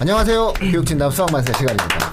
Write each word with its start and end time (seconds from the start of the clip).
안녕하세요. 0.00 0.52
교육진담 0.52 1.10
수학만세 1.10 1.52
시간입니다. 1.54 2.10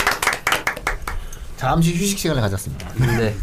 잠시 1.56 1.94
휴식 1.94 2.18
시간을 2.18 2.42
가졌습니다. 2.42 2.90
네. 2.96 3.36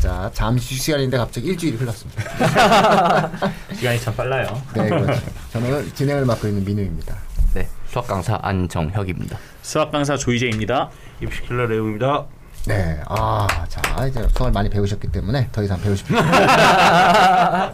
자, 0.00 0.30
잠시 0.32 0.74
휴식 0.74 0.84
시간인데 0.84 1.16
갑자기 1.18 1.48
일주일이 1.48 1.76
흘렀습니다. 1.76 2.22
시간이 3.74 4.00
참 4.00 4.14
빨라요. 4.14 4.62
네, 4.74 4.88
그렇죠. 4.88 5.20
저는 5.52 5.92
진행을 5.92 6.24
맡고 6.24 6.46
있는 6.46 6.64
민우입니다. 6.64 7.16
네. 7.54 7.68
수학 7.88 8.06
강사 8.06 8.38
안정혁입니다. 8.42 9.38
수학 9.62 9.90
강사 9.90 10.16
조이재입니다. 10.16 10.90
입시킬러 11.20 11.66
레오입니다. 11.66 12.26
네, 12.66 13.00
아, 13.08 13.46
자, 13.68 14.06
이제 14.06 14.20
수학을 14.34 14.52
많이 14.52 14.70
배우셨기 14.70 15.08
때문에 15.08 15.48
더 15.50 15.62
이상 15.64 15.80
배우실 15.80 16.06
필요 16.06 16.20
없어요. 16.20 16.46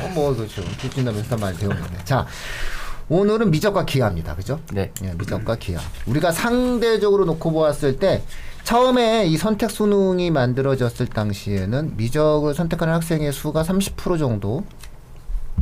어, 0.00 0.08
뭐, 0.14 0.34
그렇죠. 0.34 0.62
교육진담에서 0.80 1.36
많이 1.38 1.58
배웠는데. 1.58 2.04
자, 2.04 2.24
오늘은 3.08 3.50
미적과 3.50 3.84
기하입니다. 3.84 4.34
그죠? 4.34 4.60
네. 4.72 4.90
예, 5.04 5.12
미적과 5.16 5.56
기하. 5.56 5.80
우리가 6.06 6.32
상대적으로 6.32 7.24
놓고 7.24 7.52
보았을 7.52 7.98
때 7.98 8.22
처음에 8.64 9.26
이 9.26 9.36
선택 9.36 9.70
수능이 9.70 10.32
만들어졌을 10.32 11.06
당시에는 11.06 11.96
미적을 11.96 12.54
선택하는 12.54 12.94
학생의 12.94 13.32
수가 13.32 13.62
30% 13.62 14.18
정도 14.18 14.64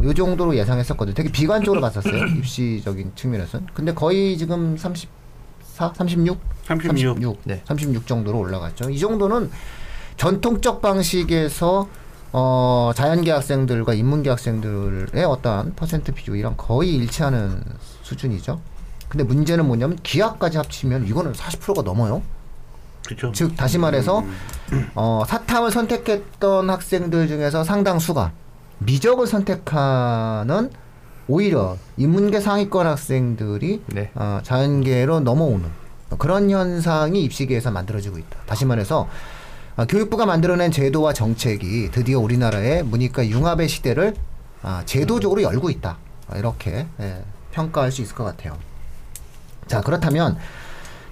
요 0.02 0.14
정도로 0.14 0.56
예상했었거든요. 0.56 1.14
되게 1.14 1.30
비관적으로 1.30 1.82
봤었어요. 1.82 2.26
입시적인 2.38 3.12
측면에서는. 3.14 3.66
근데 3.74 3.92
거의 3.92 4.38
지금 4.38 4.76
34, 4.78 5.92
36, 5.96 6.40
36. 6.64 7.40
네. 7.44 7.60
36 7.66 8.06
정도로 8.06 8.38
올라갔죠. 8.38 8.88
이 8.88 8.98
정도는 8.98 9.50
전통적 10.16 10.80
방식에서 10.80 11.88
어, 12.36 12.90
자연계 12.96 13.30
학생들과 13.30 13.94
인문계 13.94 14.28
학생들의 14.28 15.24
어떠한 15.24 15.74
퍼센트 15.76 16.12
비율이랑 16.12 16.54
거의 16.56 16.92
일치하는 16.96 17.62
수준이죠. 18.02 18.60
근데 19.08 19.22
문제는 19.22 19.64
뭐냐면 19.64 19.96
기하까지 20.02 20.56
합치면 20.56 21.06
이거는 21.06 21.32
40%가 21.32 21.82
넘어요. 21.82 22.22
그렇죠. 23.06 23.30
즉 23.30 23.56
다시 23.56 23.78
말해서 23.78 24.24
어, 24.96 25.22
사탐을 25.28 25.70
선택했던 25.70 26.68
학생들 26.70 27.28
중에서 27.28 27.62
상당수가 27.62 28.32
미적을 28.78 29.28
선택하는 29.28 30.70
오히려 31.28 31.76
인문계 31.96 32.40
상위권 32.40 32.84
학생들이 32.84 33.82
네. 33.86 34.10
어, 34.16 34.40
자연계로 34.42 35.20
넘어오는 35.20 35.70
그런 36.18 36.50
현상이 36.50 37.22
입시계에서 37.22 37.70
만들어지고 37.70 38.18
있다. 38.18 38.38
다시 38.46 38.64
말해서 38.64 39.08
아, 39.76 39.86
교육부가 39.86 40.24
만들어낸 40.24 40.70
제도와 40.70 41.12
정책이 41.12 41.90
드디어 41.90 42.20
우리나라의 42.20 42.84
문이과 42.84 43.26
융합의 43.26 43.68
시대를 43.68 44.14
아, 44.62 44.82
제도적으로 44.86 45.42
열고 45.42 45.68
있다. 45.68 45.98
아, 46.28 46.38
이렇게 46.38 46.86
예, 47.00 47.24
평가할 47.50 47.90
수 47.90 48.00
있을 48.02 48.14
것 48.14 48.22
같아요. 48.24 48.56
자 49.66 49.80
그렇다면 49.80 50.38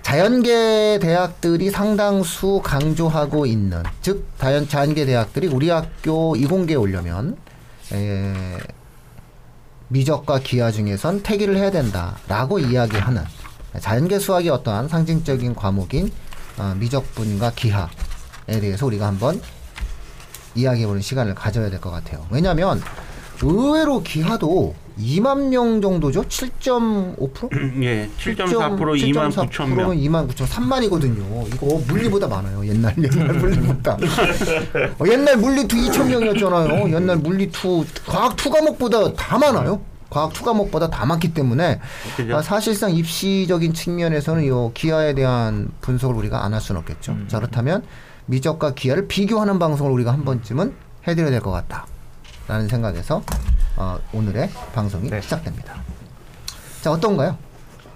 자연계 0.02 0.98
대학들이 1.00 1.70
상당수 1.70 2.60
강조하고 2.62 3.46
있는 3.46 3.82
즉 4.00 4.26
자연 4.38 4.68
자연계 4.68 5.06
대학들이 5.06 5.48
우리 5.48 5.70
학교 5.70 6.36
이공계에 6.36 6.76
오려면 6.76 7.36
에, 7.92 8.58
미적과 9.88 10.40
기하 10.40 10.70
중에선 10.70 11.22
태기를 11.22 11.56
해야 11.56 11.70
된다라고 11.70 12.58
이야기하는 12.58 13.24
자연계 13.80 14.18
수학의 14.18 14.50
어떠한 14.50 14.88
상징적인 14.88 15.54
과목인 15.54 16.12
어, 16.58 16.74
미적분과 16.78 17.52
기하에 17.52 18.11
대해서 18.60 18.86
우리가 18.86 19.06
한번 19.06 19.40
이야기해보는 20.54 21.00
시간을 21.02 21.34
가져야 21.34 21.70
될 21.70 21.80
것 21.80 21.90
같아요. 21.90 22.26
왜냐하면 22.30 22.80
의외로 23.42 24.02
기하도 24.02 24.74
2만 25.00 25.48
명 25.48 25.80
정도죠? 25.80 26.22
7.5%? 26.24 27.50
예, 27.82 28.08
7.4% 28.18 28.76
2만 28.78 29.30
9천 29.50 29.68
명. 29.74 29.90
2만 29.96 30.28
9천 30.28 30.46
3만이거든요. 30.46 31.46
이거 31.54 31.80
물리보다 31.88 32.28
많아요. 32.28 32.64
옛날 32.66 32.94
옛날 33.02 33.32
물리보다. 33.34 33.94
어, 34.98 35.04
옛날 35.10 35.36
물리 35.38 35.66
two 35.66 35.76
2천 35.76 36.08
명이었잖아요. 36.08 36.94
옛날 36.94 37.16
물리 37.16 37.50
two 37.50 37.84
과학 38.06 38.36
two 38.36 38.50
과목보다 38.50 39.14
다 39.14 39.38
많아요. 39.38 39.80
과학 40.10 40.34
two 40.34 40.44
과목보다 40.44 40.90
다 40.90 41.06
많기 41.06 41.32
때문에? 41.32 41.80
아, 42.34 42.42
사실상 42.42 42.90
입시적인 42.94 43.72
측면에서는 43.72 44.44
이 44.44 44.74
기하에 44.74 45.14
대한 45.14 45.70
분석을 45.80 46.14
우리가 46.16 46.44
안 46.44 46.52
할 46.52 46.60
수는 46.60 46.80
없겠죠. 46.82 47.16
자 47.28 47.38
그렇다면 47.38 47.82
미적과 48.26 48.74
기하를 48.74 49.08
비교하는 49.08 49.58
방송을 49.58 49.92
우리가 49.92 50.12
한 50.12 50.24
번쯤은 50.24 50.74
해드려야 51.06 51.30
될 51.30 51.40
것 51.40 51.50
같다라는 51.50 52.68
생각에서 52.68 53.22
어, 53.76 53.98
오늘의 54.12 54.50
방송이 54.74 55.10
네. 55.10 55.20
시작됩니다. 55.20 55.74
자 56.82 56.90
어떤가요? 56.92 57.36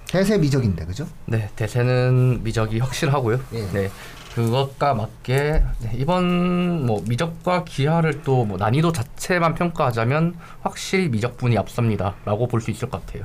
대세 0.09 0.39
미적인데 0.39 0.85
그죠? 0.87 1.07
네. 1.27 1.51
대세는 1.57 2.43
미적이 2.43 2.79
확실하고요. 2.79 3.41
예. 3.53 3.67
네. 3.73 3.91
그것과 4.35 4.93
맞게 4.95 5.63
네, 5.81 5.91
이번 5.95 6.85
뭐 6.85 7.03
미적과 7.09 7.65
기하를 7.65 8.23
또 8.23 8.45
뭐 8.45 8.59
난이도 8.59 8.93
자체만 8.93 9.55
평가하자면 9.55 10.37
확실히 10.61 11.09
미적분이 11.09 11.57
앞섭니다라고 11.59 12.47
볼 12.47 12.61
수 12.61 12.71
있을 12.71 12.91
것 12.91 13.05
같아요. 13.07 13.25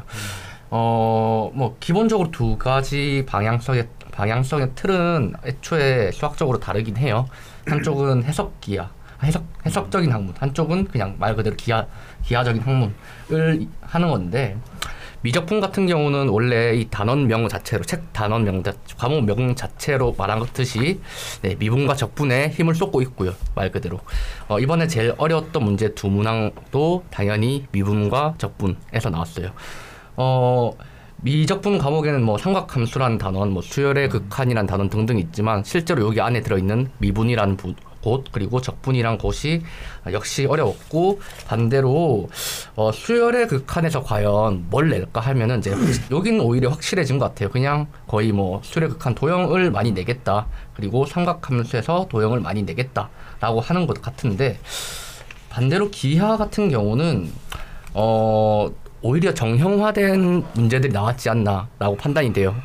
어, 0.69 1.51
뭐 1.53 1.75
기본적으로 1.81 2.31
두 2.31 2.57
가지 2.57 3.25
방향성의 3.27 3.87
방향성의 4.21 4.73
틀은 4.75 5.33
애초에 5.43 6.11
수학적으로 6.11 6.59
다르긴 6.59 6.95
해요. 6.97 7.25
한쪽은 7.65 8.23
해석 8.25 8.61
기하, 8.61 8.87
해석 9.23 9.43
해석적인 9.65 10.11
학문, 10.11 10.35
한쪽은 10.37 10.85
그냥 10.85 11.15
말 11.17 11.35
그대로 11.35 11.55
기하 11.55 11.87
기하적인 12.23 12.61
학문을 12.61 13.67
하는 13.81 14.09
건데 14.11 14.57
미적분 15.23 15.59
같은 15.59 15.87
경우는 15.87 16.29
원래 16.29 16.75
이 16.75 16.87
단원명 16.87 17.47
자체로 17.47 17.83
책 17.83 18.13
단원명 18.13 18.61
자, 18.61 18.73
과목명 18.95 19.55
자체로 19.55 20.13
말한 20.15 20.37
것듯이 20.37 20.99
네, 21.41 21.55
미분과 21.55 21.95
적분에 21.95 22.49
힘을 22.49 22.75
쏟고 22.75 23.01
있고요 23.01 23.33
말 23.55 23.71
그대로. 23.71 24.01
어, 24.47 24.59
이번에 24.59 24.85
제일 24.85 25.15
어려웠던 25.17 25.63
문제 25.63 25.95
두 25.95 26.09
문항도 26.09 27.05
당연히 27.09 27.65
미분과 27.71 28.35
적분에서 28.37 29.09
나왔어요. 29.09 29.51
어, 30.15 30.73
미적분 31.23 31.77
과목에는 31.77 32.23
뭐 32.23 32.37
삼각함수라는 32.37 33.19
단원, 33.19 33.51
뭐 33.51 33.61
수열의 33.61 34.09
극한이라는 34.09 34.67
단원 34.67 34.89
등등 34.89 35.19
있지만 35.19 35.63
실제로 35.63 36.05
여기 36.05 36.19
안에 36.19 36.41
들어있는 36.41 36.89
미분이라는 36.97 37.57
부, 37.57 37.75
곳 38.01 38.25
그리고 38.31 38.59
적분이란 38.59 39.19
곳이 39.19 39.61
역시 40.11 40.45
어려웠고 40.45 41.21
반대로 41.47 42.29
어, 42.75 42.91
수열의 42.91 43.47
극한에서 43.47 44.01
과연 44.01 44.65
뭘 44.69 44.89
낼까 44.89 45.21
하면은 45.21 45.59
이제 45.59 45.71
여기는 46.09 46.41
오히려 46.41 46.69
확실해진 46.69 47.19
것 47.19 47.25
같아요. 47.25 47.49
그냥 47.49 47.87
거의 48.07 48.31
뭐 48.31 48.59
수열의 48.63 48.89
극한 48.89 49.13
도형을 49.13 49.69
많이 49.71 49.91
내겠다 49.91 50.47
그리고 50.75 51.05
삼각함수에서 51.05 52.07
도형을 52.09 52.39
많이 52.39 52.63
내겠다라고 52.63 53.61
하는 53.61 53.85
것 53.85 54.01
같은데 54.01 54.59
반대로 55.49 55.91
기하 55.91 56.37
같은 56.37 56.69
경우는 56.69 57.29
어 57.93 58.71
오히려 59.01 59.33
정형화된 59.33 60.43
문제들이 60.53 60.93
나왔지 60.93 61.29
않나라고 61.29 61.97
판단이 61.97 62.33
돼요. 62.33 62.55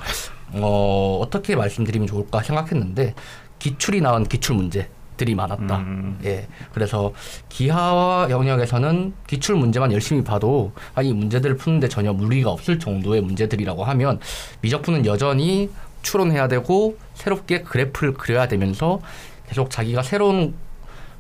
어 0.53 1.21
어떻게 1.23 1.57
말씀드리면 1.57 2.07
좋을까 2.07 2.43
생각했는데 2.43 3.15
기출이 3.59 4.01
나온 4.01 4.25
기출 4.25 4.57
문제 4.57 4.89
들이 5.17 5.35
많았다. 5.35 5.79
음. 5.79 6.19
예, 6.25 6.47
그래서 6.73 7.13
기하 7.49 8.27
영역에서는 8.29 9.15
기출 9.27 9.57
문제만 9.57 9.93
열심히 9.93 10.23
봐도 10.23 10.73
아, 10.95 11.03
이 11.03 11.13
문제들을 11.13 11.57
푸는데 11.57 11.89
전혀 11.89 12.13
무리가 12.13 12.51
없을 12.51 12.79
정도의 12.79 13.23
문제들이라고 13.23 13.85
하면 13.85 14.21
미적분은 14.61 15.07
여전히 15.07 15.71
추론해야 16.03 16.49
되고 16.49 16.99
새롭게 17.15 17.63
그래프를 17.63 18.15
그려야 18.15 18.47
되면서 18.47 19.01
계속 19.49 19.71
자기가 19.71 20.03
새로운 20.03 20.55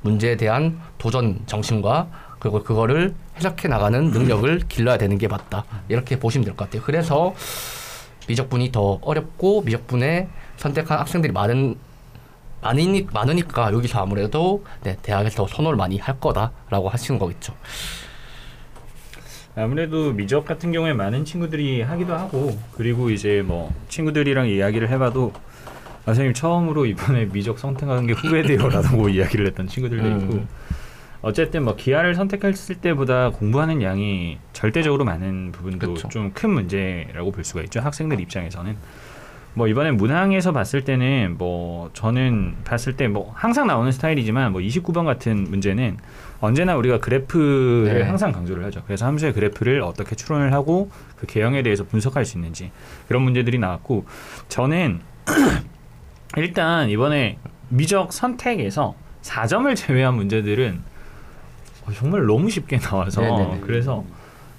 문제에 0.02 0.36
대한 0.36 0.78
도전 0.98 1.40
정신과 1.46 2.25
그리고 2.38 2.62
그거를 2.62 3.14
해석해 3.36 3.68
나가는 3.68 4.10
능력을 4.10 4.60
길러야 4.68 4.98
되는 4.98 5.18
게 5.18 5.28
맞다. 5.28 5.64
이렇게 5.88 6.18
보시면 6.18 6.44
될 6.44 6.54
것 6.54 6.64
같아요. 6.64 6.82
그래서 6.84 7.34
미적분이 8.28 8.72
더 8.72 8.98
어렵고 9.02 9.62
미적분에 9.62 10.28
선택한 10.56 10.98
학생들이 10.98 11.32
많은 11.32 11.76
많으니, 12.62 13.06
많으니까 13.12 13.72
여기서 13.72 14.00
아무래도 14.02 14.64
네, 14.82 14.96
대학에서 15.02 15.46
선호를 15.46 15.76
많이 15.76 15.98
할 15.98 16.18
거다라고 16.18 16.88
하시는 16.88 17.18
거겠죠. 17.18 17.54
아무래도 19.54 20.12
미적 20.12 20.44
같은 20.44 20.72
경우에 20.72 20.92
많은 20.92 21.24
친구들이 21.24 21.80
하기도 21.82 22.14
하고 22.14 22.58
그리고 22.74 23.10
이제 23.10 23.42
뭐 23.46 23.72
친구들이랑 23.88 24.48
이야기를 24.48 24.88
해봐도 24.90 25.32
아, 26.02 26.06
선생님 26.06 26.34
처음으로 26.34 26.86
이번에 26.86 27.24
미적 27.26 27.58
선택한 27.58 28.06
게 28.06 28.12
후회돼요라고 28.12 29.08
이야기를 29.10 29.46
했던 29.46 29.66
친구들도 29.66 30.04
음. 30.04 30.20
있고 30.20 30.46
어쨌든 31.26 31.64
뭐 31.64 31.74
기하를 31.74 32.14
선택했을 32.14 32.76
때보다 32.76 33.30
공부하는 33.30 33.82
양이 33.82 34.38
절대적으로 34.52 35.04
많은 35.04 35.50
부분도. 35.50 35.94
좀 36.08 36.30
큰 36.32 36.50
문제라고 36.50 37.32
볼 37.32 37.42
수가 37.42 37.62
있죠 37.62 37.80
학생들 37.80 38.20
입장에서는 38.20 38.76
뭐 39.54 39.66
이번에 39.66 39.90
문항에서 39.90 40.52
봤을 40.52 40.84
때는 40.84 41.34
뭐 41.36 41.90
저는 41.94 42.56
봤을 42.64 42.96
때 42.96 43.08
뭐 43.08 43.32
항상 43.34 43.66
나오는 43.66 43.90
스타일이지만 43.90 44.52
뭐 44.52 44.60
29번 44.60 45.04
같은 45.04 45.44
문제는 45.50 45.96
언제나 46.40 46.76
우리가 46.76 47.00
그래프를 47.00 47.94
네. 47.94 48.02
항상 48.02 48.30
강조를 48.30 48.62
하죠. 48.66 48.82
그래서 48.86 49.06
함수의 49.06 49.32
그래프를 49.32 49.80
어떻게 49.80 50.14
추론을 50.14 50.52
하고 50.52 50.90
그 51.16 51.26
개형에 51.26 51.62
대해서 51.62 51.82
분석할 51.84 52.24
수 52.24 52.36
있는지 52.38 52.70
그런 53.08 53.22
문제들이 53.22 53.58
나왔고 53.58 54.04
저는 54.48 55.00
일단 56.36 56.88
이번에 56.88 57.38
미적 57.70 58.12
선택에서 58.12 58.94
4점을 59.22 59.74
제외한 59.74 60.14
문제들은 60.14 60.74
어, 60.76 60.95
정말 61.94 62.26
너무 62.26 62.50
쉽게 62.50 62.78
나와서 62.78 63.20
네네네. 63.20 63.60
그래서 63.60 64.04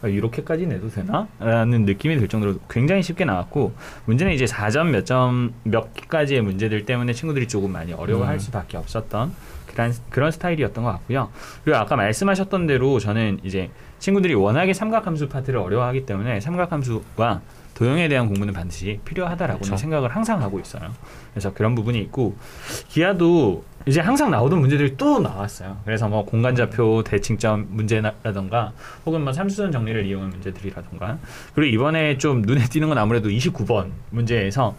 아, 0.01 0.07
이렇게까지 0.07 0.67
내도 0.67 0.89
되나? 0.89 1.27
라는 1.39 1.85
느낌이 1.85 2.17
들 2.17 2.27
정도로 2.27 2.59
굉장히 2.69 3.01
쉽게 3.01 3.25
나왔고 3.25 3.73
문제는 4.05 4.33
이제 4.33 4.45
4점 4.45 4.89
몇 4.91 5.05
점몇 5.05 6.07
가지의 6.07 6.41
문제들 6.41 6.85
때문에 6.85 7.13
친구들이 7.13 7.47
조금 7.47 7.71
많이 7.71 7.93
어려워할 7.93 8.35
음. 8.35 8.39
수밖에 8.39 8.77
없었던 8.77 9.33
그런 9.73 9.93
그런 10.09 10.31
스타일이었던 10.31 10.83
것 10.83 10.91
같고요. 10.91 11.29
그리고 11.63 11.77
아까 11.77 11.95
말씀하셨던 11.95 12.67
대로 12.67 12.99
저는 12.99 13.39
이제 13.43 13.69
친구들이 13.99 14.35
워낙에 14.35 14.73
삼각함수 14.73 15.29
파트를 15.29 15.59
어려워하기 15.59 16.05
때문에 16.05 16.39
삼각함수와 16.39 17.41
도형에 17.73 18.07
대한 18.07 18.25
공부는 18.25 18.53
반드시 18.53 18.99
필요하다라고는 19.05 19.61
그쵸. 19.61 19.77
생각을 19.77 20.15
항상 20.15 20.41
하고 20.41 20.59
있어요. 20.59 20.91
그래서 21.31 21.53
그런 21.53 21.75
부분이 21.75 21.99
있고 21.99 22.35
기아도 22.87 23.63
이제 23.85 24.01
항상 24.01 24.31
나오던 24.31 24.59
문제들이 24.59 24.97
또 24.97 25.19
나왔어요. 25.19 25.77
그래서 25.85 26.07
뭐 26.07 26.25
공간좌표 26.25 27.03
대칭점 27.05 27.67
문제라던가 27.69 28.73
혹은 29.05 29.23
뭐 29.23 29.31
삼수선 29.31 29.71
정리를 29.71 30.05
이용한 30.07 30.29
문제들이라던가 30.31 31.19
그리고 31.53 31.75
이번에 31.75 32.17
좀 32.17 32.41
눈에 32.41 32.65
띄는 32.65 32.89
건 32.89 32.97
아무래도 32.97 33.29
29번 33.29 33.91
문제에서 34.09 34.75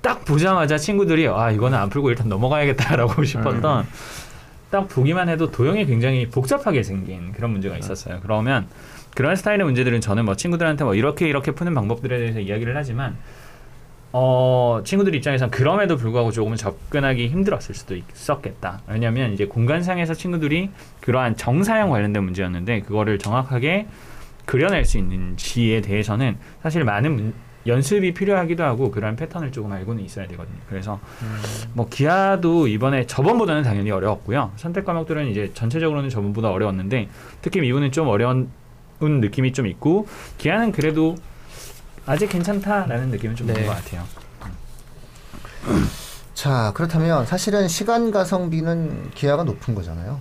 딱 0.00 0.24
보자마자 0.24 0.78
친구들이 0.78 1.28
아 1.28 1.50
이거는 1.50 1.78
안 1.78 1.90
풀고 1.90 2.10
일단 2.10 2.28
넘어가야겠다라고 2.28 3.22
싶었던 3.24 3.86
딱 4.74 4.88
보기만 4.88 5.28
해도 5.28 5.52
도형이 5.52 5.86
굉장히 5.86 6.26
복잡하게 6.28 6.82
생긴 6.82 7.30
그런 7.30 7.52
문제가 7.52 7.76
있었어요. 7.78 8.18
그러면 8.22 8.66
그런 9.14 9.36
스타일의 9.36 9.64
문제들은 9.64 10.00
저는 10.00 10.24
뭐 10.24 10.34
친구들한테 10.34 10.82
뭐 10.82 10.96
이렇게 10.96 11.28
이렇게 11.28 11.52
푸는 11.52 11.74
방법들에 11.74 12.18
대해서 12.18 12.40
이야기를 12.40 12.76
하지만 12.76 13.16
어 14.10 14.80
친구들 14.84 15.14
입장에선 15.14 15.50
그럼에도 15.52 15.96
불구하고 15.96 16.32
조금은 16.32 16.56
접근하기 16.56 17.28
힘들었을 17.28 17.72
수도 17.76 17.94
있었겠다. 17.94 18.80
왜냐하면 18.88 19.32
이제 19.32 19.46
공간상에서 19.46 20.14
친구들이 20.14 20.70
그러한 21.00 21.36
정사형 21.36 21.90
관련된 21.90 22.24
문제였는데 22.24 22.80
그거를 22.80 23.20
정확하게 23.20 23.86
그려낼 24.44 24.84
수 24.84 24.98
있는지에 24.98 25.82
대해서는 25.82 26.36
사실 26.64 26.82
많은 26.82 27.14
문- 27.14 27.34
연습이 27.66 28.12
필요하기도 28.12 28.62
하고 28.62 28.90
그러한 28.90 29.16
패턴을 29.16 29.52
조금 29.52 29.72
알고는 29.72 30.04
있어야 30.04 30.26
되거든요. 30.28 30.56
그래서 30.68 31.00
뭐 31.72 31.88
기아도 31.88 32.68
이번에 32.68 33.06
저번보다는 33.06 33.62
당연히 33.62 33.90
어려웠고요. 33.90 34.52
선택 34.56 34.84
과목들은 34.84 35.28
이제 35.28 35.50
전체적으로는 35.54 36.10
저번보다 36.10 36.50
어려웠는데 36.50 37.08
특히 37.40 37.60
미분은 37.60 37.92
좀 37.92 38.08
어려운 38.08 38.50
느낌이 39.00 39.52
좀 39.52 39.66
있고 39.66 40.06
기아는 40.38 40.72
그래도 40.72 41.16
아직 42.06 42.28
괜찮다라는 42.28 43.08
느낌은 43.08 43.34
좀 43.36 43.48
있는 43.48 43.62
네. 43.62 43.66
것 43.66 43.74
같아요. 43.74 44.02
자 46.34 46.72
그렇다면 46.74 47.24
사실은 47.24 47.68
시간 47.68 48.10
가성비는 48.10 49.12
기하가 49.14 49.44
높은 49.44 49.74
거잖아요. 49.74 50.20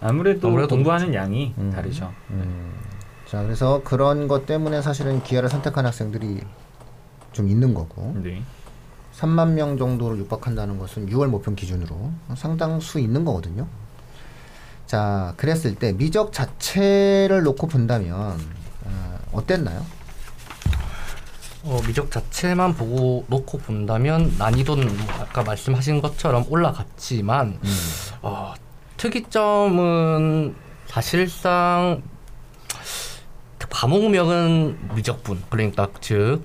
아무래도, 0.00 0.48
아무래도 0.48 0.74
공부하는 0.74 1.14
양이 1.14 1.54
음. 1.58 1.70
다르죠. 1.70 2.12
자 3.26 3.42
그래서 3.42 3.82
그런 3.84 4.28
것 4.28 4.46
때문에 4.46 4.82
사실은 4.82 5.22
기하를 5.22 5.48
선택한 5.48 5.86
학생들이 5.86 6.40
좀 7.32 7.48
있는 7.48 7.74
거고 7.74 8.14
네. 8.22 8.42
3만 9.14 9.52
명 9.52 9.76
정도를 9.76 10.18
육박한다는 10.18 10.78
것은 10.78 11.08
6월 11.08 11.26
모평 11.28 11.54
기준으로 11.54 12.12
상당수 12.34 12.98
있는 12.98 13.24
거거든요. 13.24 13.66
자 14.86 15.34
그랬을 15.36 15.74
때 15.74 15.92
미적 15.92 16.32
자체를 16.32 17.42
놓고 17.42 17.66
본다면 17.66 18.38
어, 18.84 19.18
어땠나요? 19.32 19.84
어, 21.64 21.80
미적 21.86 22.10
자체만 22.10 22.74
보고 22.74 23.24
놓고 23.28 23.58
본다면 23.58 24.34
난이도는 24.38 24.84
뭐 24.84 25.06
아까 25.20 25.42
말씀하신 25.42 26.02
것처럼 26.02 26.44
올라갔지만 26.48 27.58
어, 28.22 28.54
특이점은 28.96 30.54
사실상 30.86 32.02
과목명은 33.82 34.94
미적분 34.94 35.42
그러니까 35.48 35.88
즉 36.00 36.42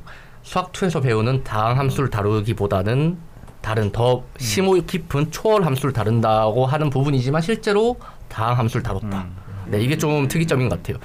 수학 0.47 0.71
2에서 0.71 1.03
배우는 1.03 1.43
다항 1.43 1.77
함수를 1.77 2.09
다루기보다는 2.09 3.17
다른 3.59 3.91
더 3.91 4.23
심오 4.39 4.75
깊은 4.75 5.29
초월 5.29 5.65
함수를 5.65 5.91
다룬다고 5.91 6.65
하는 6.65 6.89
부분이지만 6.89 7.41
실제로 7.41 7.97
다항 8.29 8.57
함수를 8.57 8.81
다뤘다. 8.81 9.27
네, 9.65 9.81
이게 9.81 9.97
좀 9.97 10.25
특이점인 10.29 10.69
것 10.69 10.81
같아요. 10.81 10.99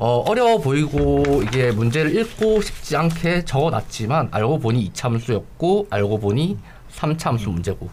어, 0.00 0.24
어려워 0.26 0.58
보이고 0.58 1.22
이게 1.44 1.70
문제를 1.70 2.16
읽고 2.18 2.60
싶지 2.62 2.96
않게 2.96 3.44
적어놨지만 3.44 4.30
알고 4.32 4.58
보니 4.58 4.90
2차 4.90 5.04
함수였고 5.04 5.86
알고 5.88 6.18
보니 6.18 6.58
3차 6.92 7.26
함수 7.26 7.48
문제고 7.48 7.88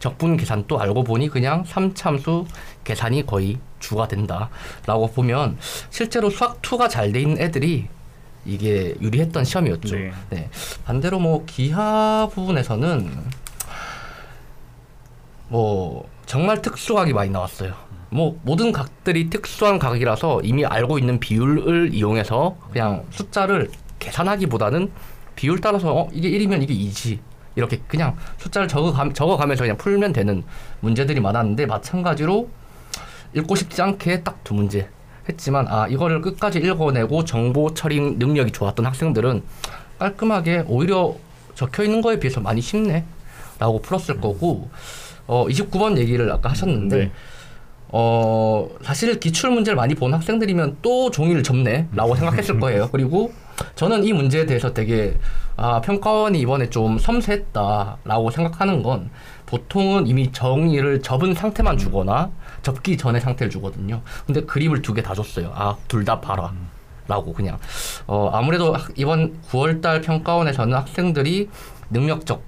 적분 0.00 0.36
계산도 0.36 0.78
알고 0.78 1.04
보니 1.04 1.30
그냥 1.30 1.64
3차 1.64 2.04
함수 2.04 2.44
계산이 2.84 3.24
거의 3.24 3.58
주가 3.80 4.06
된다라고 4.06 5.10
보면 5.14 5.56
실제로 5.88 6.28
수학 6.28 6.60
2가 6.60 6.90
잘 6.90 7.10
돼 7.10 7.22
있는 7.22 7.40
애들이 7.40 7.88
이게 8.44 8.94
유리했던 9.00 9.44
시험이었죠. 9.44 9.94
네. 9.94 10.12
네. 10.30 10.50
반대로 10.84 11.18
뭐 11.18 11.44
기하 11.46 12.28
부분에서는 12.32 13.10
뭐 15.48 16.08
정말 16.26 16.62
특수각이 16.62 17.12
많이 17.12 17.30
나왔어요. 17.30 17.74
뭐 18.10 18.38
모든 18.42 18.72
각들이 18.72 19.30
특수한 19.30 19.78
각이라서 19.78 20.40
이미 20.42 20.64
알고 20.66 20.98
있는 20.98 21.18
비율을 21.18 21.94
이용해서 21.94 22.56
그냥 22.70 23.04
숫자를 23.10 23.70
계산하기보다는 23.98 24.90
비율 25.34 25.60
따라서 25.60 25.94
어 25.94 26.08
이게 26.12 26.30
1이면 26.30 26.62
이게 26.62 26.74
2지 26.74 27.18
이렇게 27.54 27.80
그냥 27.86 28.16
숫자를 28.38 28.68
적어가, 28.68 29.08
적어가면서 29.12 29.64
그냥 29.64 29.76
풀면 29.76 30.12
되는 30.12 30.42
문제들이 30.80 31.20
많았는데 31.20 31.66
마찬가지로 31.66 32.48
읽고 33.34 33.54
싶지 33.54 33.80
않게 33.80 34.22
딱 34.22 34.40
두 34.44 34.54
문제 34.54 34.88
했지만 35.28 35.66
아 35.68 35.86
이거를 35.88 36.20
끝까지 36.20 36.58
읽어내고 36.58 37.24
정보 37.24 37.74
처리 37.74 38.00
능력이 38.00 38.52
좋았던 38.52 38.86
학생들은 38.86 39.42
깔끔하게 39.98 40.64
오히려 40.66 41.14
적혀 41.54 41.84
있는 41.84 42.00
거에 42.00 42.18
비해서 42.18 42.40
많이 42.40 42.60
쉽네 42.60 43.04
라고 43.58 43.80
풀었을 43.80 44.20
거고 44.20 44.68
어 45.26 45.46
29번 45.46 45.96
얘기를 45.98 46.30
아까 46.32 46.50
하셨는데 46.50 46.96
네. 46.96 47.12
어 47.88 48.68
사실 48.82 49.20
기출 49.20 49.50
문제를 49.50 49.76
많이 49.76 49.94
본 49.94 50.14
학생들이면 50.14 50.78
또 50.82 51.10
종이를 51.10 51.42
접네라고 51.42 52.16
생각했을 52.16 52.58
거예요. 52.58 52.88
그리고 52.90 53.32
저는 53.74 54.04
이 54.04 54.12
문제에 54.12 54.46
대해서 54.46 54.72
되게 54.72 55.14
아 55.56 55.80
평가원이 55.82 56.40
이번에 56.40 56.70
좀 56.70 56.98
섬세했다라고 56.98 58.30
생각하는 58.30 58.82
건 58.82 59.10
보통은 59.46 60.06
이미 60.06 60.32
정의를 60.32 61.02
접은 61.02 61.34
상태만 61.34 61.76
주거나 61.76 62.30
접기 62.62 62.96
전의 62.96 63.20
상태를 63.20 63.50
주거든요. 63.50 64.00
근데 64.26 64.42
그림을 64.42 64.82
두 64.82 64.94
개 64.94 65.02
다 65.02 65.14
줬어요. 65.14 65.52
아 65.54 65.76
둘 65.88 66.04
다 66.04 66.20
봐라. 66.20 66.52
라고 67.08 67.32
그냥 67.32 67.58
어 68.06 68.30
아무래도 68.32 68.72
학- 68.74 68.92
이번 68.96 69.36
9월달 69.50 70.02
평가원에서는 70.04 70.72
학생들이 70.76 71.48
능력적 71.90 72.42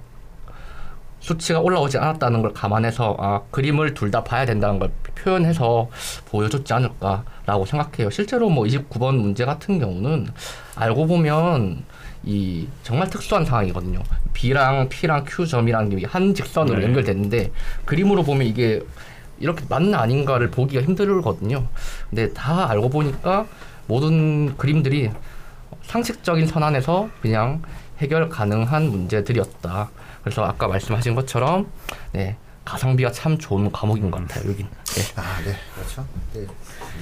수치가 1.19 1.59
올라오지 1.59 1.97
않았다는 1.97 2.41
걸 2.41 2.53
감안해서 2.53 3.17
아 3.19 3.41
그림을 3.51 3.93
둘 3.95 4.11
다 4.11 4.23
봐야 4.23 4.45
된다는 4.45 4.79
걸 4.79 4.91
표현해서 5.15 5.89
보여줬지 6.29 6.71
않을까라고 6.71 7.65
생각해요. 7.65 8.09
실제로 8.11 8.47
뭐 8.49 8.63
29번 8.65 9.17
문제 9.17 9.43
같은 9.43 9.79
경우는 9.79 10.27
알고 10.75 11.07
보면 11.07 11.83
이 12.23 12.67
정말 12.83 13.09
특수한 13.09 13.43
상황이거든요. 13.43 14.01
B랑 14.33 14.87
P랑 14.89 15.25
Q 15.27 15.47
점이라는 15.47 15.97
게 15.97 16.05
한 16.07 16.33
직선으로 16.33 16.79
네. 16.79 16.85
연결됐는데 16.85 17.51
그림으로 17.85 18.23
보면 18.23 18.45
이게 18.47 18.81
이렇게 19.39 19.65
맞나 19.69 19.99
아닌가를 20.01 20.51
보기가 20.51 20.81
힘들거든요. 20.83 21.67
근데 22.09 22.31
다 22.33 22.69
알고 22.69 22.89
보니까 22.89 23.45
모든 23.87 24.55
그림들이 24.57 25.11
상식적인 25.83 26.47
선안에서 26.47 27.09
그냥 27.21 27.61
해결 27.99 28.29
가능한 28.29 28.89
문제들이었다. 28.89 29.89
그래서 30.23 30.43
아까 30.43 30.67
말씀하신 30.67 31.15
것처럼 31.15 31.69
네, 32.11 32.37
가성비가 32.63 33.11
참 33.11 33.37
좋은 33.37 33.71
과목인 33.71 34.09
것 34.09 34.21
같아요. 34.21 34.49
여긴. 34.49 34.67
네. 34.85 35.01
아, 35.15 35.41
네, 35.43 35.55
그렇죠. 35.75 36.05
네, 36.33 36.47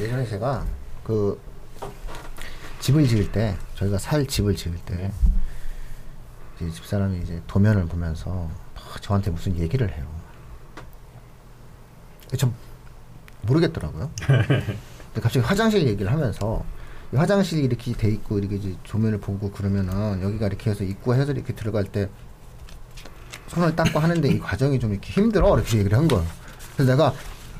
예전에 0.03 0.25
제가 0.25 0.65
그 1.03 1.39
집을 2.79 3.07
지을 3.07 3.31
때 3.31 3.55
저희가 3.75 3.97
살 3.97 4.25
집을 4.25 4.55
지을 4.55 4.75
때 4.85 5.11
이제 6.59 6.69
집사람이 6.69 7.19
이제 7.21 7.41
도면을 7.47 7.85
보면서 7.85 8.49
막 8.75 9.01
저한테 9.01 9.31
무슨 9.31 9.57
얘기를 9.57 9.89
해요. 9.95 10.05
좀 12.37 12.53
모르겠더라고요. 13.41 14.09
근데 14.27 15.21
갑자기 15.21 15.39
화장실 15.39 15.87
얘기를 15.87 16.11
하면서 16.11 16.63
이 17.13 17.15
화장실이 17.15 17.63
이렇게 17.63 17.93
돼 17.93 18.09
있고 18.09 18.39
이렇게 18.39 18.55
이제 18.55 18.75
조면을 18.83 19.19
보고 19.19 19.51
그러면은 19.51 20.21
여기가 20.23 20.47
이렇게 20.47 20.71
해서 20.71 20.83
입구가 20.83 21.15
해서 21.15 21.31
이렇게 21.31 21.53
들어갈 21.53 21.83
때 21.83 22.09
손을 23.47 23.75
닦고 23.75 23.99
하는데 23.99 24.27
이 24.27 24.39
과정이 24.39 24.79
좀 24.79 24.91
이렇게 24.91 25.11
힘들어 25.11 25.55
이렇게 25.55 25.77
얘기를 25.77 25.97
한 25.97 26.07
거예요. 26.07 26.25
그래서 26.75 26.91
내가 26.91 27.13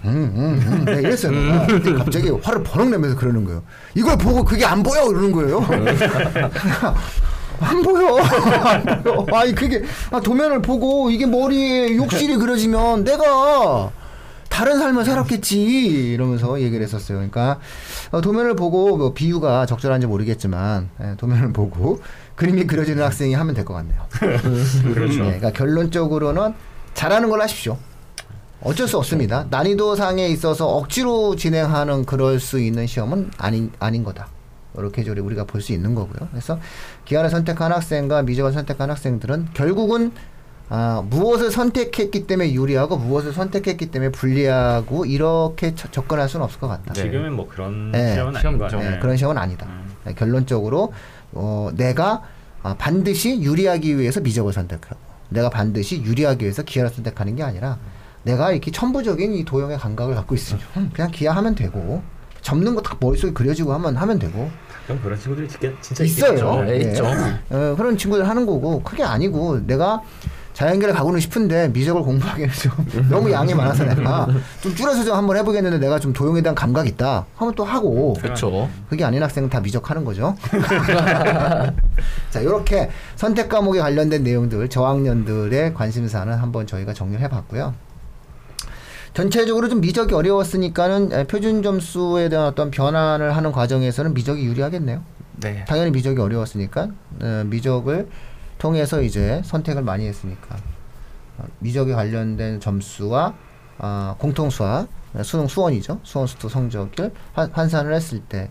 음, 0.05 0.33
음, 0.35 0.61
음, 0.67 0.85
내가 0.85 0.99
이랬어요. 0.99 1.31
내가. 1.31 1.67
근데 1.67 1.93
갑자기 1.93 2.29
화를 2.29 2.63
버럭 2.63 2.89
내면서 2.89 3.15
그러는 3.15 3.45
거예요. 3.45 3.63
이걸 3.93 4.17
보고 4.17 4.43
그게 4.43 4.65
안 4.65 4.81
보여 4.81 5.05
이러는 5.09 5.31
거예요. 5.31 5.59
안 7.61 7.81
보여. 7.83 8.17
안 8.17 9.03
보여. 9.03 9.25
아니 9.37 9.53
그게 9.53 9.83
아, 10.11 10.19
도면을 10.19 10.61
보고 10.61 11.11
이게 11.11 11.25
머리에 11.25 11.95
욕실이 11.95 12.35
그려지면 12.41 13.03
내가 13.03 13.91
다른 14.53 14.77
삶을 14.77 15.03
살았겠지 15.03 16.11
이러면서 16.13 16.61
얘기를 16.61 16.83
했었어요. 16.83 17.17
그러니까 17.17 17.59
어, 18.11 18.21
도면을 18.21 18.55
보고 18.55 18.95
뭐 18.97 19.11
비유가 19.11 19.65
적절한지 19.65 20.05
모르겠지만 20.05 20.89
예, 21.01 21.15
도면을 21.17 21.51
보고 21.53 21.99
그림이 22.35 22.67
그려지는 22.67 23.03
학생이 23.03 23.33
하면 23.33 23.55
될 23.55 23.65
것 23.65 23.73
같네요. 23.73 24.05
그렇죠. 24.93 25.23
네, 25.23 25.39
그러니까 25.39 25.51
결론적으로는 25.53 26.53
잘하는 26.93 27.29
걸 27.31 27.41
하십시오. 27.41 27.77
어쩔 28.61 28.87
수 28.87 28.99
없습니다. 28.99 29.47
난이도 29.49 29.95
상에 29.95 30.27
있어서 30.27 30.67
억지로 30.67 31.35
진행하는 31.35 32.05
그럴 32.05 32.39
수 32.39 32.59
있는 32.59 32.85
시험은 32.85 33.31
아닌 33.39 33.71
아닌 33.79 34.03
거다. 34.03 34.27
이렇게 34.77 35.03
저리 35.03 35.19
우리가 35.19 35.45
볼 35.45 35.61
수 35.61 35.73
있는 35.73 35.95
거고요. 35.95 36.27
그래서 36.31 36.59
기하를 37.05 37.31
선택한 37.31 37.71
학생과 37.71 38.21
미적을 38.21 38.53
선택한 38.53 38.91
학생들은 38.91 39.49
결국은 39.55 40.11
아, 40.75 41.03
무엇을 41.07 41.51
선택했기 41.51 42.25
때문에 42.25 42.51
유리하고 42.53 42.97
무엇을 42.97 43.31
선택했기 43.31 43.91
때문에 43.91 44.11
불리하고 44.11 45.05
이렇게 45.05 45.75
처- 45.75 45.91
접근할 45.91 46.27
수는 46.27 46.43
없을 46.43 46.59
것 46.59 46.67
같다. 46.67 46.93
네. 46.93 47.03
지금은 47.03 47.33
뭐 47.33 47.47
그런 47.47 47.91
네. 47.91 48.13
시험은 48.15 48.35
아닌 48.35 48.69
시험. 48.69 48.81
네, 48.83 48.97
그런 48.99 49.15
시험은 49.15 49.37
아니다. 49.37 49.67
음. 49.67 49.93
네, 50.05 50.15
결론적으로 50.15 50.91
어, 51.33 51.69
내가 51.75 52.23
아, 52.63 52.73
반드시 52.75 53.39
유리하기 53.39 53.99
위해서 53.99 54.19
미적을 54.19 54.51
선택하고 54.51 54.95
내가 55.29 55.51
반드시 55.51 56.01
유리하기 56.01 56.43
위해서 56.43 56.63
기하를 56.63 56.89
선택하는 56.91 57.35
게 57.35 57.43
아니라 57.43 57.77
내가 58.23 58.51
이렇게 58.51 58.71
천부적인 58.71 59.31
이 59.35 59.45
도형의 59.45 59.77
감각을 59.77 60.15
갖고 60.15 60.33
있으면 60.33 60.63
음, 60.77 60.89
그냥 60.91 61.11
기하하면 61.11 61.53
되고 61.53 62.01
접는 62.41 62.73
거 62.73 62.81
다 62.81 62.97
머릿속에 62.99 63.31
그려지고 63.31 63.73
하면 63.73 63.95
하면 63.95 64.17
되고 64.17 64.49
그럼 64.87 64.99
그런 65.03 65.19
친구들이 65.19 65.47
진짜, 65.47 66.03
있어요. 66.03 66.31
있겠죠. 66.31 66.63
네, 66.63 66.71
예. 66.73 66.89
있죠. 66.89 67.05
어, 67.05 67.75
그런 67.77 67.95
친구들 67.95 68.27
하는 68.27 68.47
거고 68.47 68.81
그게 68.81 69.03
아니고 69.03 69.67
내가 69.67 70.01
자연계를 70.53 70.93
가고는 70.93 71.19
싶은데 71.19 71.67
미적을 71.69 72.03
공부하기는 72.03 72.49
좀 72.53 72.71
너무 73.09 73.31
양이 73.31 73.53
많아서 73.53 73.83
내가 73.83 74.27
좀 74.61 74.75
줄여서 74.75 75.03
좀 75.03 75.15
한번 75.15 75.37
해보겠는데 75.37 75.79
내가 75.79 75.99
좀 75.99 76.13
도형에 76.13 76.41
대한 76.41 76.55
감각이 76.55 76.89
있다 76.89 77.25
하면 77.35 77.55
또 77.55 77.63
하고 77.63 78.13
그렇죠. 78.13 78.69
그게 78.89 79.03
아닌 79.03 79.21
학생은 79.21 79.49
다 79.49 79.59
미적하는 79.59 80.05
거죠. 80.05 80.35
자, 82.29 82.39
이렇게 82.39 82.89
선택 83.15 83.49
과목에 83.49 83.79
관련된 83.79 84.23
내용들, 84.23 84.69
저학년들의 84.69 85.73
관심사는 85.73 86.33
한번 86.33 86.67
저희가 86.67 86.93
정리를 86.93 87.21
해봤고요. 87.21 87.73
전체적으로 89.13 89.69
좀 89.69 89.81
미적이 89.81 90.15
어려웠으니까는 90.15 91.11
에, 91.11 91.23
표준 91.25 91.61
점수에 91.61 92.29
대한 92.29 92.47
어떤 92.47 92.71
변환을 92.71 93.35
하는 93.35 93.51
과정에서는 93.51 94.13
미적이 94.13 94.45
유리하겠네요. 94.45 95.01
네. 95.37 95.65
당연히 95.67 95.91
미적이 95.91 96.19
어려웠으니까 96.21 96.87
어, 97.21 97.43
미적을 97.45 98.07
통해서 98.63 99.01
이제 99.01 99.41
선택을 99.43 99.81
많이 99.83 100.07
했으니까 100.07 100.55
어, 101.37 101.43
미적에 101.59 101.93
관련된 101.93 102.61
점수와 102.61 103.33
어, 103.77 104.15
공통수학 104.17 104.87
어, 105.13 105.21
수능 105.23 105.49
수원이죠 105.49 105.99
수원 106.03 106.27
수도 106.27 106.47
성적을 106.47 107.11
환, 107.33 107.51
환산을 107.51 107.93
했을 107.93 108.21
때 108.21 108.49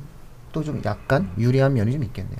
또 0.53 0.63
좀 0.63 0.83
약간 0.85 1.33
유리한 1.39 1.73
면이 1.73 1.93
좀 1.93 2.05
있겠네요. 2.05 2.37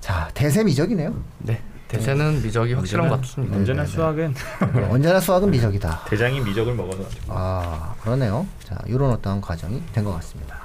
자 0.00 0.28
대세 0.34 0.62
미적이네요. 0.64 1.14
네. 1.38 1.62
대세는 1.88 2.42
미적이 2.42 2.74
확실한 2.74 3.08
것 3.08 3.22
같습니다. 3.22 3.56
언제나 3.56 3.84
네, 3.84 3.88
네. 3.88 3.94
수학은 3.94 4.34
네, 4.74 4.82
언제나 4.90 5.18
수학은 5.18 5.50
미적이다. 5.50 6.04
대장이 6.10 6.40
미적을 6.40 6.74
먹어서. 6.74 7.04
아 7.28 7.94
그러네요. 8.02 8.46
자 8.64 8.76
이런 8.86 9.12
어떤 9.12 9.40
과정이 9.40 9.82
된 9.94 10.04
것 10.04 10.12
같습니다. 10.16 10.58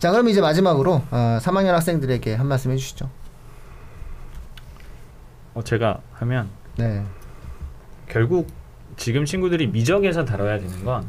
자 0.00 0.10
그럼 0.10 0.28
이제 0.28 0.40
마지막으로 0.40 1.04
어, 1.12 1.38
3학년 1.40 1.66
학생들에게 1.68 2.34
한 2.34 2.48
말씀 2.48 2.72
해주시죠. 2.72 3.08
어, 5.54 5.62
제가 5.62 6.00
하면 6.12 6.48
네. 6.76 7.04
결국 8.08 8.48
지금 8.96 9.24
친구들이 9.24 9.68
미적에서 9.68 10.24
다뤄야 10.24 10.58
되는 10.58 10.84
건 10.84 11.08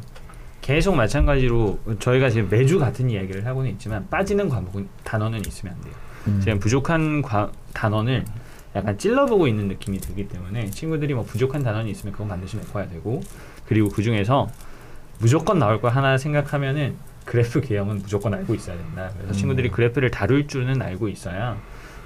계속 0.60 0.94
마찬가지로 0.94 1.78
저희가 1.98 2.30
지금 2.30 2.48
매주 2.48 2.78
같은 2.78 3.10
이야기를 3.10 3.46
하고는 3.46 3.70
있지만 3.72 4.08
빠지는 4.08 4.48
과목은 4.48 4.88
단어는 5.04 5.40
있으면 5.46 5.74
안 5.74 5.80
돼요. 5.82 5.94
음. 6.28 6.40
지금 6.40 6.58
부족한 6.60 7.22
과, 7.22 7.50
단어를 7.72 8.24
약간 8.74 8.96
찔러보고 8.96 9.48
있는 9.48 9.68
느낌이 9.68 9.98
들기 9.98 10.28
때문에 10.28 10.70
친구들이 10.70 11.14
뭐 11.14 11.24
부족한 11.24 11.62
단원이 11.62 11.90
있으면 11.90 12.12
그건 12.12 12.28
반드시 12.28 12.56
메꿔야 12.56 12.88
되고 12.88 13.20
그리고 13.66 13.88
그 13.88 14.02
중에서 14.02 14.48
무조건 15.18 15.58
나올 15.58 15.80
거 15.80 15.88
하나 15.88 16.16
생각하면은 16.16 16.96
그래프 17.24 17.60
개형은 17.60 17.98
무조건 17.98 18.34
알고 18.34 18.54
있어야 18.54 18.76
된다. 18.76 19.10
그래서 19.16 19.32
친구들이 19.32 19.70
그래프를 19.70 20.10
다룰 20.10 20.46
줄은 20.46 20.80
알고 20.80 21.08
있어야 21.08 21.56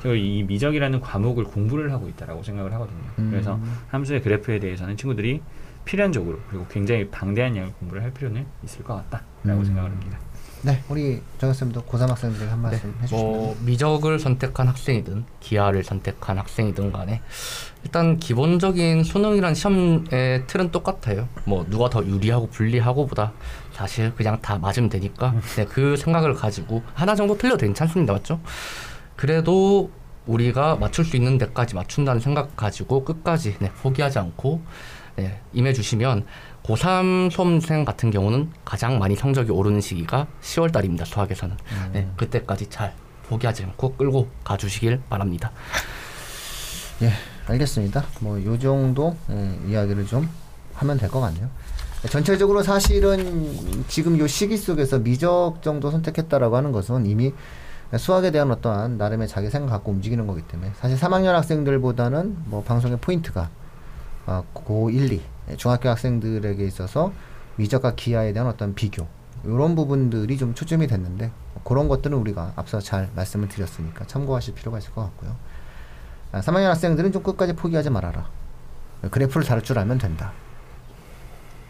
그리고 0.06 0.14
이 0.14 0.44
미적이라는 0.44 1.00
과목을 1.00 1.42
공부를 1.42 1.90
하고 1.90 2.08
있다라고 2.08 2.44
생각을 2.44 2.72
하거든요. 2.74 3.02
음. 3.18 3.30
그래서 3.32 3.58
함수의 3.88 4.22
그래프에 4.22 4.60
대해서는 4.60 4.96
친구들이 4.96 5.42
필연적으로 5.84 6.38
그리고 6.48 6.64
굉장히 6.68 7.08
방대한 7.10 7.56
양을 7.56 7.72
공부를 7.72 8.04
할 8.04 8.12
필요는 8.12 8.46
있을 8.62 8.84
것 8.84 8.94
같다라고 8.94 9.60
음. 9.60 9.64
생각을 9.64 9.90
합니다. 9.90 10.18
네, 10.62 10.82
우리 10.88 11.20
정쌤도 11.38 11.82
고3 11.82 12.08
학생들에게 12.08 12.50
한 12.50 12.60
말씀 12.60 12.94
해주시면 13.02 13.24
뭐 13.24 13.56
미적을 13.60 14.18
선택한 14.18 14.68
학생이든 14.68 15.24
기하를 15.40 15.84
선택한 15.84 16.38
학생이든 16.38 16.92
간에 16.92 17.20
일단 17.84 18.18
기본적인 18.18 19.04
수능이란 19.04 19.54
시험의 19.54 20.46
틀은 20.46 20.70
똑같아요. 20.70 21.28
뭐 21.44 21.66
누가 21.68 21.90
더 21.90 22.04
유리하고 22.04 22.48
불리하고보다 22.48 23.32
사실 23.72 24.12
그냥 24.14 24.40
다 24.40 24.58
맞으면 24.58 24.88
되니까 24.88 25.34
네, 25.56 25.66
그 25.66 25.96
생각을 25.96 26.34
가지고 26.34 26.82
하나 26.94 27.14
정도 27.14 27.36
틀려도 27.36 27.58
괜찮습니다, 27.58 28.12
맞죠? 28.14 28.40
그래도 29.16 29.90
우리가 30.26 30.76
맞출 30.76 31.04
수 31.04 31.16
있는 31.16 31.38
데까지 31.38 31.74
맞춘다는 31.74 32.20
생각 32.20 32.56
가지고 32.56 33.04
끝까지 33.04 33.56
네, 33.60 33.70
포기하지 33.82 34.18
않고 34.18 34.60
네, 35.16 35.40
임해주시면 35.52 36.26
고3 36.64 37.30
수험생 37.30 37.84
같은 37.84 38.10
경우는 38.10 38.50
가장 38.64 38.98
많이 38.98 39.14
성적이 39.14 39.52
오르는 39.52 39.80
시기가 39.80 40.26
10월 40.42 40.72
달입니다. 40.72 41.04
수학에서는. 41.04 41.56
네, 41.92 42.08
그때까지 42.16 42.68
잘 42.68 42.92
포기하지 43.28 43.64
않고 43.64 43.94
끌고 43.94 44.28
가주시길 44.44 45.00
바랍니다. 45.08 45.52
예, 47.02 47.12
알겠습니다. 47.46 48.04
뭐요 48.20 48.58
정도 48.58 49.16
예, 49.30 49.58
이야기를 49.68 50.06
좀 50.06 50.28
하면 50.74 50.98
될 50.98 51.08
것 51.08 51.20
같네요. 51.20 51.48
전체적으로 52.10 52.62
사실은 52.62 53.84
지금 53.88 54.18
요 54.18 54.26
시기 54.26 54.56
속에서 54.56 54.98
미적 54.98 55.62
정도 55.62 55.90
선택했다라고 55.90 56.56
하는 56.56 56.72
것은 56.72 57.06
이미 57.06 57.32
수학에 57.96 58.30
대한 58.30 58.50
어떠한 58.50 58.98
나름의 58.98 59.28
자기 59.28 59.48
생각 59.48 59.70
갖고 59.70 59.92
움직이는 59.92 60.26
거기 60.26 60.42
때문에 60.42 60.72
사실 60.74 60.98
3학년 60.98 61.32
학생들보다는 61.32 62.36
뭐 62.46 62.62
방송의 62.64 62.98
포인트가 63.00 63.48
어, 64.26 64.44
고1, 64.54 65.12
2 65.12 65.56
중학교 65.56 65.88
학생들에게 65.88 66.64
있어서 66.64 67.12
미적과 67.56 67.94
기하에 67.94 68.32
대한 68.32 68.48
어떤 68.48 68.74
비교 68.74 69.06
이런 69.44 69.76
부분들이 69.76 70.36
좀 70.36 70.54
초점이 70.54 70.88
됐는데 70.88 71.30
그런 71.64 71.88
것들은 71.88 72.16
우리가 72.18 72.52
앞서 72.56 72.80
잘 72.80 73.08
말씀을 73.14 73.48
드렸으니까 73.48 74.06
참고하실 74.06 74.54
필요가 74.54 74.78
있을 74.78 74.92
것 74.92 75.02
같고요. 75.02 75.36
아, 76.32 76.40
3학년 76.40 76.64
학생들은 76.64 77.12
좀 77.12 77.22
끝까지 77.22 77.54
포기하지 77.54 77.90
말아라. 77.90 78.28
그래프를 79.10 79.46
다룰 79.46 79.62
줄 79.62 79.78
알면 79.78 79.98
된다. 79.98 80.32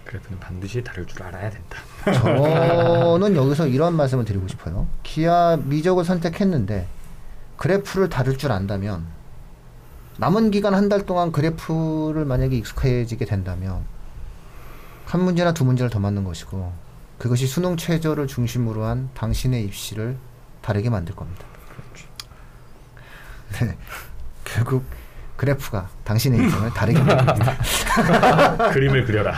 그래프는 0.06 0.38
반드시 0.40 0.82
다룰 0.82 1.06
줄 1.06 1.22
알아야 1.22 1.50
된다. 1.50 1.78
저는 2.12 3.34
여기서 3.36 3.66
이런 3.66 3.94
말씀을 3.94 4.24
드리고 4.24 4.46
싶어요. 4.48 4.86
기하 5.02 5.56
미적을 5.64 6.04
선택했는데 6.04 6.86
그래프를 7.56 8.08
다룰 8.08 8.38
줄 8.38 8.52
안다면 8.52 9.06
남은 10.18 10.50
기간 10.50 10.74
한 10.74 10.88
달 10.88 11.04
동안 11.04 11.32
그래프를 11.32 12.24
만약에 12.24 12.56
익숙해지게 12.56 13.24
된다면 13.24 13.84
한 15.04 15.20
문제나 15.22 15.52
두 15.52 15.64
문제를 15.64 15.90
더 15.90 15.98
맞는 15.98 16.24
것이고 16.24 16.72
그것이 17.18 17.46
수능 17.46 17.76
최저를 17.76 18.26
중심으로 18.26 18.84
한 18.84 19.10
당신의 19.14 19.64
입시를 19.64 20.16
다르게 20.62 20.90
만들 20.90 21.14
겁니다. 21.14 21.44
네. 23.60 23.76
결국 24.44 24.84
그래프가 25.36 25.88
당신의 26.04 26.40
인생을 26.40 26.70
다르게 26.70 26.98
만듭니다. 27.02 27.56
그림을 28.72 29.04
그려라. 29.04 29.34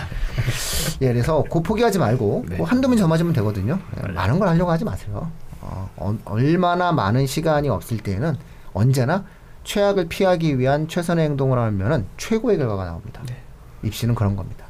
예, 1.01 1.13
그래서 1.13 1.43
고 1.43 1.63
포기하지 1.63 1.99
말고 1.99 2.47
네. 2.49 2.57
뭐 2.57 2.67
한두 2.67 2.95
더 2.97 3.09
맞으면 3.09 3.33
되거든요. 3.35 3.79
예, 3.97 4.01
맞아요. 4.03 4.15
많은 4.15 4.39
걸 4.39 4.49
하려고 4.49 4.71
하지 4.71 4.85
마세요. 4.85 5.31
어, 5.61 5.91
어, 5.97 6.17
얼마나 6.25 6.93
많은 6.93 7.27
시간이 7.27 7.69
없을 7.69 7.99
때에는 7.99 8.37
언제나 8.73 9.25
최악을 9.65 10.09
피하기 10.09 10.59
위한 10.59 10.89
최선의 10.89 11.25
행동을 11.27 11.59
하면은 11.59 12.07
최고의 12.17 12.59
결과가 12.59 12.85
나옵니다. 12.85 13.21
네. 13.27 13.37
입시는 13.83 14.15
그런 14.15 14.37
겁니다. 14.37 14.65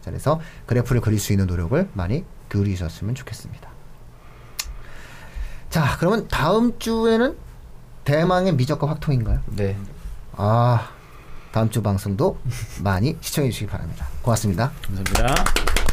자, 0.00 0.10
그래서 0.10 0.40
그래프를 0.66 1.00
그릴 1.00 1.18
수 1.18 1.32
있는 1.32 1.46
노력을 1.46 1.88
많이 1.92 2.24
기울이셨으면 2.50 3.14
좋겠습니다. 3.14 3.68
자, 5.70 5.96
그러면 5.98 6.28
다음 6.28 6.78
주에는 6.78 7.36
대망의 8.04 8.54
미적과 8.54 8.88
확통인가요? 8.88 9.40
네. 9.46 9.76
아, 10.36 10.90
다음 11.52 11.70
주 11.70 11.82
방송도 11.82 12.38
많이 12.82 13.16
시청해 13.20 13.50
주시기 13.50 13.70
바랍니다. 13.70 14.06
고맙습니다. 14.22 14.72
감사합니다. 14.82 15.83